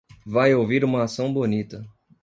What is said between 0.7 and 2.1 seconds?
uma ação bonita.